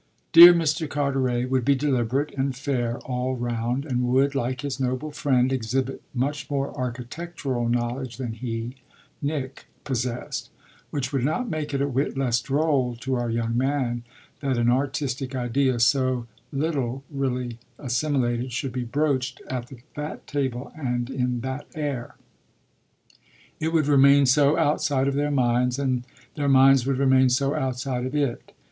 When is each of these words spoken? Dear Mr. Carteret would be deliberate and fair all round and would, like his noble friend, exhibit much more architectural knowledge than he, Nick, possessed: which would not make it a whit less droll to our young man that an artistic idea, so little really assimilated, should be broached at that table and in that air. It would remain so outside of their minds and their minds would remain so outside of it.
Dear 0.33 0.51
Mr. 0.51 0.89
Carteret 0.89 1.47
would 1.51 1.63
be 1.63 1.75
deliberate 1.75 2.33
and 2.35 2.55
fair 2.55 2.97
all 3.01 3.35
round 3.35 3.85
and 3.85 4.01
would, 4.07 4.33
like 4.33 4.61
his 4.61 4.79
noble 4.79 5.11
friend, 5.11 5.53
exhibit 5.53 6.01
much 6.11 6.49
more 6.49 6.75
architectural 6.75 7.69
knowledge 7.69 8.17
than 8.17 8.33
he, 8.33 8.77
Nick, 9.21 9.67
possessed: 9.83 10.49
which 10.89 11.13
would 11.13 11.23
not 11.23 11.51
make 11.51 11.71
it 11.71 11.83
a 11.83 11.87
whit 11.87 12.17
less 12.17 12.41
droll 12.41 12.95
to 13.01 13.13
our 13.13 13.29
young 13.29 13.55
man 13.55 14.01
that 14.39 14.57
an 14.57 14.71
artistic 14.71 15.35
idea, 15.35 15.79
so 15.79 16.25
little 16.51 17.03
really 17.11 17.59
assimilated, 17.77 18.51
should 18.51 18.71
be 18.73 18.83
broached 18.83 19.39
at 19.51 19.71
that 19.95 20.25
table 20.25 20.71
and 20.75 21.11
in 21.11 21.41
that 21.41 21.67
air. 21.75 22.15
It 23.59 23.71
would 23.71 23.85
remain 23.85 24.25
so 24.25 24.57
outside 24.57 25.07
of 25.07 25.13
their 25.13 25.29
minds 25.29 25.77
and 25.77 26.05
their 26.33 26.49
minds 26.49 26.87
would 26.87 26.97
remain 26.97 27.29
so 27.29 27.53
outside 27.53 28.07
of 28.07 28.15
it. 28.15 28.51